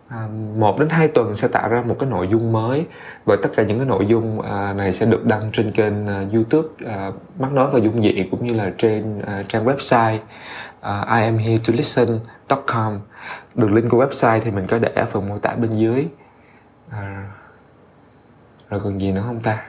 À, 0.08 0.28
một 0.56 0.78
đến 0.78 0.88
hai 0.88 1.08
tuần 1.08 1.34
sẽ 1.34 1.48
tạo 1.48 1.68
ra 1.68 1.82
một 1.82 1.96
cái 1.98 2.10
nội 2.10 2.28
dung 2.28 2.52
mới. 2.52 2.86
Và 3.24 3.36
tất 3.42 3.48
cả 3.56 3.62
những 3.62 3.78
cái 3.78 3.86
nội 3.86 4.06
dung 4.06 4.40
à, 4.40 4.72
này 4.72 4.92
sẽ 4.92 5.06
được 5.06 5.24
đăng 5.24 5.50
trên 5.52 5.72
kênh 5.72 6.06
à, 6.06 6.24
YouTube 6.34 6.68
à, 6.86 7.10
mắt 7.38 7.52
nói 7.52 7.68
và 7.72 7.78
dung 7.78 8.02
dị 8.02 8.28
cũng 8.30 8.46
như 8.46 8.54
là 8.54 8.72
trên 8.78 9.22
à, 9.26 9.44
trang 9.48 9.64
website 9.64 10.18
à, 10.80 11.18
I 11.18 11.24
am 11.24 11.38
here 11.38 11.62
to 11.66 11.72
listen.com 11.76 13.00
đường 13.54 13.74
link 13.74 13.90
của 13.90 14.04
website 14.04 14.40
thì 14.40 14.50
mình 14.50 14.66
có 14.66 14.78
để 14.78 14.92
ở 14.94 15.06
phần 15.06 15.28
mô 15.28 15.38
tả 15.38 15.54
bên 15.54 15.70
dưới. 15.70 16.08
Rồi 18.70 18.80
còn 18.84 19.00
gì 19.00 19.12
nữa 19.12 19.22
không 19.26 19.40
ta? 19.40 19.62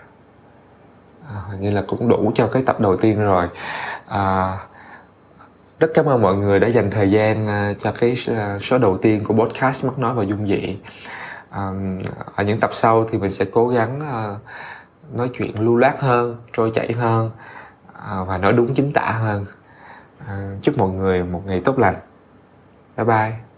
À, 1.27 1.41
như 1.59 1.71
là 1.71 1.83
cũng 1.87 2.09
đủ 2.09 2.31
cho 2.35 2.47
cái 2.47 2.63
tập 2.65 2.79
đầu 2.79 2.97
tiên 2.97 3.19
rồi. 3.19 3.47
À, 4.07 4.57
rất 5.79 5.91
cảm 5.93 6.05
ơn 6.05 6.21
mọi 6.21 6.35
người 6.35 6.59
đã 6.59 6.67
dành 6.67 6.91
thời 6.91 7.11
gian 7.11 7.47
ờ, 7.47 7.73
cho 7.73 7.91
cái 7.91 8.15
ờ, 8.27 8.59
số 8.59 8.77
đầu 8.77 8.97
tiên 8.97 9.23
của 9.23 9.33
podcast 9.33 9.85
mắt 9.85 9.99
nói 9.99 10.13
và 10.13 10.23
dung 10.23 10.47
dị. 10.47 10.77
Ở 12.35 12.43
những 12.45 12.59
tập 12.59 12.69
sau 12.73 13.07
thì 13.11 13.17
mình 13.17 13.31
sẽ 13.31 13.45
cố 13.51 13.67
gắng 13.67 13.99
ờ, 13.99 14.39
nói 15.13 15.29
chuyện 15.33 15.59
lưu 15.59 15.75
loát 15.75 15.99
hơn, 15.99 16.37
trôi 16.53 16.71
chảy 16.73 16.93
hơn 16.93 17.31
và 18.27 18.37
nói 18.37 18.53
đúng 18.53 18.73
chính 18.73 18.93
tả 18.93 19.11
hơn. 19.11 19.45
Chúc 20.61 20.77
mọi 20.77 20.89
người 20.89 21.23
một 21.23 21.41
ngày 21.45 21.61
tốt 21.65 21.79
lành. 21.79 21.95
Bye 22.97 23.05
bye. 23.05 23.48